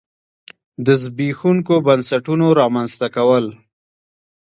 [0.85, 3.45] د زبېښونکو بنسټونو رامنځته کول.